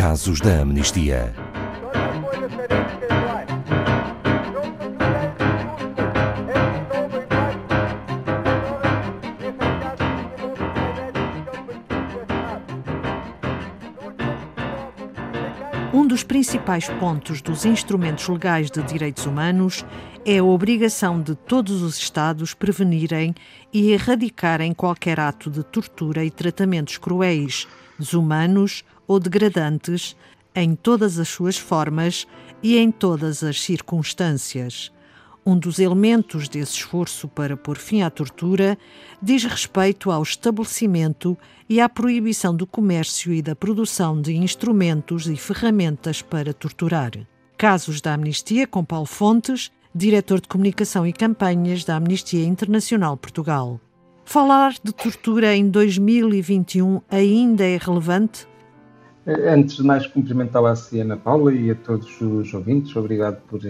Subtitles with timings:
[0.00, 1.49] Casos da Amnistia.
[15.92, 19.84] Um dos principais pontos dos instrumentos legais de direitos humanos
[20.24, 23.34] é a obrigação de todos os Estados prevenirem
[23.72, 27.66] e erradicarem qualquer ato de tortura e tratamentos cruéis,
[27.98, 30.14] desumanos ou degradantes,
[30.54, 32.24] em todas as suas formas
[32.62, 34.92] e em todas as circunstâncias.
[35.44, 38.76] Um dos elementos desse esforço para pôr fim à tortura
[39.22, 41.36] diz respeito ao estabelecimento
[41.68, 47.12] e à proibição do comércio e da produção de instrumentos e ferramentas para torturar.
[47.56, 53.80] Casos da Amnistia com Paulo Fontes, diretor de comunicação e campanhas da Amnistia Internacional Portugal.
[54.24, 58.46] Falar de tortura em 2021 ainda é relevante?
[59.26, 62.94] Antes de mais, cumprimentá-la a Siena Paula e a todos os ouvintes.
[62.94, 63.60] Obrigado por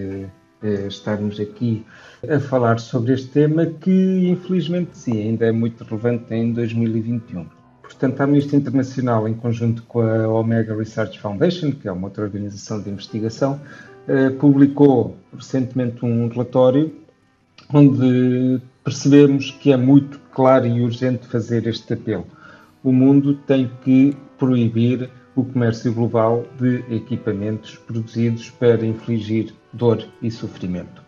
[0.63, 1.85] eh, estarmos aqui
[2.29, 7.45] a falar sobre este tema que, infelizmente, sim, ainda é muito relevante em 2021.
[7.81, 12.23] Portanto, a Amnistia Internacional, em conjunto com a Omega Research Foundation, que é uma outra
[12.23, 13.59] organização de investigação,
[14.07, 16.93] eh, publicou recentemente um relatório
[17.73, 22.25] onde percebemos que é muito claro e urgente fazer este apelo.
[22.83, 30.29] O mundo tem que proibir o comércio global de equipamentos produzidos para infligir dor e
[30.29, 31.01] sofrimento.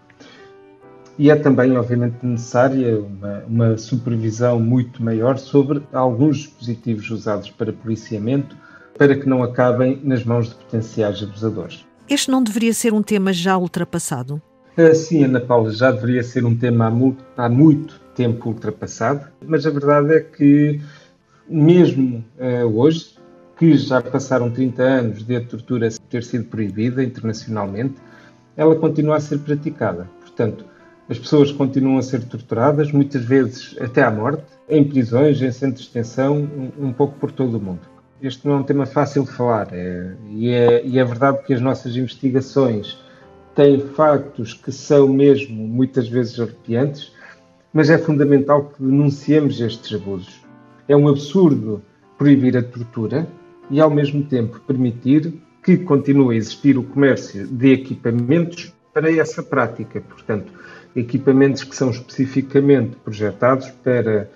[1.17, 7.71] E é também, obviamente, necessária uma, uma, supervisão muito maior sobre alguns dispositivos usados para
[7.71, 8.57] policiamento,
[8.97, 11.85] para que não acabem nas mãos de potenciais abusadores.
[12.09, 14.41] Este não deveria ser um tema já ultrapassado?
[14.75, 19.27] Ah, sim, Ana Paula, já deveria ser um tema há muito, há muito tempo ultrapassado,
[19.45, 20.81] mas a verdade é que,
[21.47, 23.12] mesmo uh, hoje,
[23.63, 27.95] que já passaram 30 anos de a tortura ter sido proibida internacionalmente,
[28.57, 30.09] ela continua a ser praticada.
[30.19, 30.65] Portanto,
[31.09, 35.85] as pessoas continuam a ser torturadas, muitas vezes até à morte, em prisões, em centros
[35.85, 37.79] de detenção, um, um pouco por todo o mundo.
[38.21, 41.53] Este não é um tema fácil de falar, é, e, é, e é verdade que
[41.53, 42.97] as nossas investigações
[43.55, 47.13] têm factos que são mesmo muitas vezes arrepiantes,
[47.73, 50.41] mas é fundamental que denunciemos estes abusos.
[50.85, 51.81] É um absurdo
[52.17, 53.25] proibir a tortura
[53.69, 59.41] e, ao mesmo tempo, permitir que continue a existir o comércio de equipamentos para essa
[59.41, 60.01] prática.
[60.01, 60.51] Portanto,
[60.95, 64.29] equipamentos que são especificamente projetados para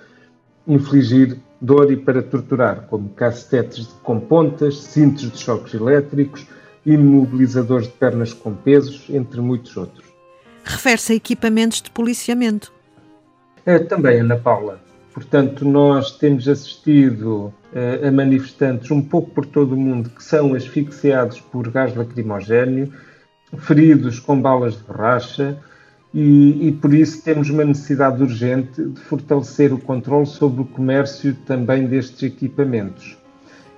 [0.67, 6.45] infligir dor e para torturar, como cacetetes com pontas, cintos de choques elétricos,
[6.85, 10.05] imobilizadores de pernas com pesos, entre muitos outros.
[10.63, 12.71] Refere-se a equipamentos de policiamento.
[13.65, 14.86] É, também, Ana Paula.
[15.17, 20.53] Portanto, nós temos assistido uh, a manifestantes um pouco por todo o mundo que são
[20.53, 22.93] asfixiados por gás lacrimogéneo,
[23.57, 25.57] feridos com balas de borracha,
[26.13, 31.33] e, e, por isso temos uma necessidade urgente de fortalecer o controle sobre o comércio
[31.47, 33.17] também destes equipamentos.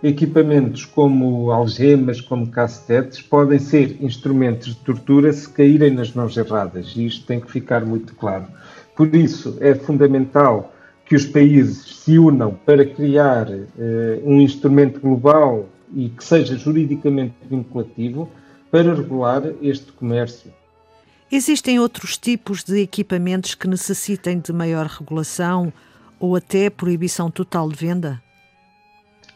[0.03, 6.91] Equipamentos como algemas, como cacetetes, podem ser instrumentos de tortura se caírem nas mãos erradas,
[6.97, 8.47] e isto tem que ficar muito claro.
[8.93, 10.73] Por isso é fundamental
[11.09, 13.65] que os países se unam para criar uh,
[14.23, 18.29] um instrumento global e que seja juridicamente vinculativo
[18.69, 20.53] para regular este comércio.
[21.31, 25.73] Existem outros tipos de equipamentos que necessitem de maior regulação
[26.19, 28.21] ou até proibição total de venda?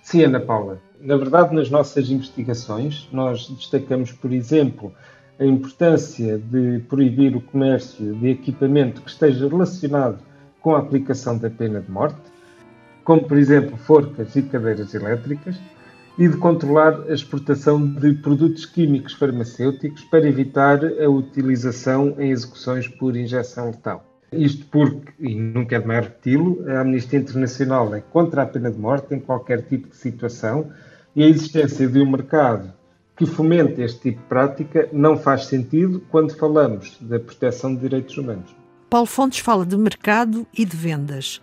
[0.04, 0.80] Sim, Ana Paula.
[1.02, 4.94] Na verdade, nas nossas investigações, nós destacamos, por exemplo,
[5.40, 10.20] a importância de proibir o comércio de equipamento que esteja relacionado
[10.64, 12.18] com a aplicação da pena de morte,
[13.04, 15.60] como por exemplo forcas e cadeiras elétricas,
[16.18, 22.88] e de controlar a exportação de produtos químicos farmacêuticos para evitar a utilização em execuções
[22.88, 24.06] por injeção letal.
[24.32, 28.80] Isto porque, e não quero mais repeti-lo, a Amnistia Internacional é contra a pena de
[28.80, 30.72] morte em qualquer tipo de situação
[31.16, 32.72] e a existência de um mercado
[33.16, 38.18] que fomente este tipo de prática não faz sentido quando falamos da proteção de direitos
[38.18, 38.63] humanos.
[38.94, 41.42] Paulo Fontes fala de mercado e de vendas.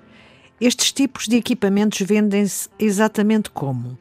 [0.61, 3.99] Estes tipos de equipamentos vendem-se exatamente como?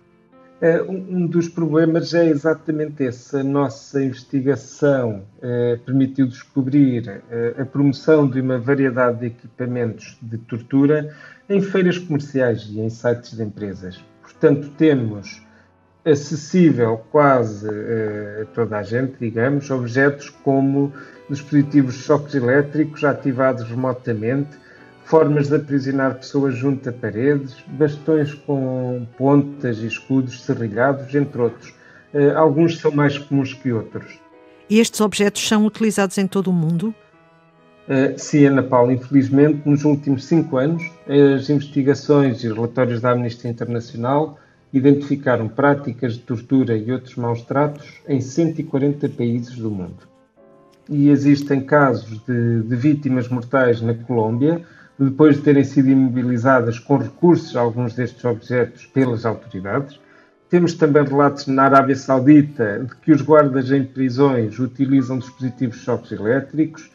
[0.61, 3.37] É, um dos problemas é exatamente esse.
[3.37, 10.37] A nossa investigação eh, permitiu descobrir eh, a promoção de uma variedade de equipamentos de
[10.37, 11.11] tortura
[11.49, 13.99] em feiras comerciais e em sites de empresas.
[14.21, 15.41] Portanto, temos
[16.05, 20.93] acessível quase eh, a toda a gente, digamos, objetos como
[21.29, 24.57] dispositivos de choques elétricos ativados remotamente,
[25.03, 31.73] formas de aprisionar pessoas junto a paredes, bastões com pontas e escudos serrilhados, entre outros.
[32.13, 34.19] Uh, alguns são mais comuns que outros.
[34.69, 36.93] E estes objetos são utilizados em todo o mundo?
[37.87, 43.49] Uh, sim, Ana Paula, infelizmente, nos últimos cinco anos, as investigações e relatórios da Amnistia
[43.49, 44.37] Internacional
[44.71, 50.07] identificaram práticas de tortura e outros maus tratos em 140 países do mundo.
[50.87, 54.61] E existem casos de, de vítimas mortais na Colômbia,
[54.97, 59.99] depois de terem sido imobilizadas com recursos a alguns destes objetos pelas autoridades.
[60.49, 66.11] Temos também relatos na Arábia Saudita de que os guardas em prisões utilizam dispositivos choques
[66.11, 66.89] elétricos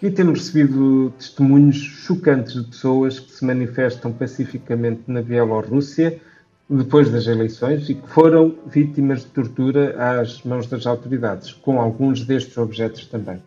[0.00, 6.20] e temos recebido testemunhos chocantes de pessoas que se manifestam pacificamente na Bielorrússia
[6.68, 12.24] depois das eleições e que foram vítimas de tortura às mãos das autoridades, com alguns
[12.24, 13.42] destes objetos também.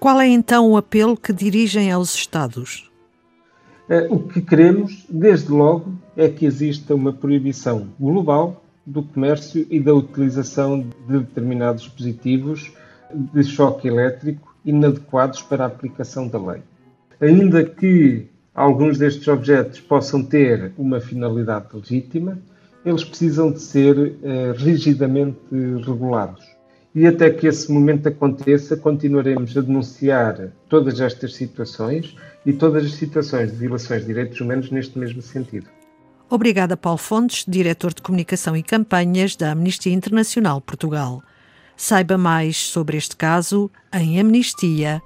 [0.00, 2.90] Qual é então o apelo que dirigem aos Estados?
[3.88, 9.80] Eh, o que queremos, desde logo, é que exista uma proibição global do comércio e
[9.80, 12.72] da utilização de determinados dispositivos
[13.12, 16.62] de choque elétrico inadequados para a aplicação da lei.
[17.20, 18.26] Ainda que
[18.58, 22.38] alguns destes objetos possam ter uma finalidade legítima,
[22.84, 25.38] eles precisam de ser eh, rigidamente
[25.86, 26.44] regulados.
[26.94, 32.94] E até que esse momento aconteça, continuaremos a denunciar todas estas situações e todas as
[32.94, 35.66] situações de violações de direitos humanos neste mesmo sentido.
[36.28, 41.22] Obrigada, Paulo Fontes, diretor de Comunicação e Campanhas da Amnistia Internacional Portugal.
[41.76, 45.00] Saiba mais sobre este caso em amnistia.pt.